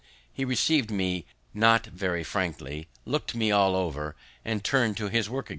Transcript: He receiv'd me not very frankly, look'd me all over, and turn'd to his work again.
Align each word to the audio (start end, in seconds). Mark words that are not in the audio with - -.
He 0.33 0.43
receiv'd 0.45 0.89
me 0.89 1.27
not 1.53 1.85
very 1.85 2.23
frankly, 2.23 2.87
look'd 3.05 3.35
me 3.35 3.51
all 3.51 3.75
over, 3.75 4.15
and 4.43 4.63
turn'd 4.63 4.97
to 4.97 5.09
his 5.09 5.29
work 5.29 5.45
again. 5.45 5.49